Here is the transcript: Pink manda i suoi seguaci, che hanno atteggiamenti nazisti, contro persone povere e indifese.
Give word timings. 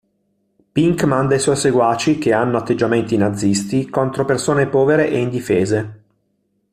Pink 0.73 1.03
manda 1.03 1.35
i 1.35 1.39
suoi 1.39 1.55
seguaci, 1.55 2.17
che 2.17 2.33
hanno 2.33 2.57
atteggiamenti 2.57 3.17
nazisti, 3.17 3.87
contro 3.87 4.25
persone 4.25 4.67
povere 4.67 5.07
e 5.11 5.19
indifese. 5.19 6.03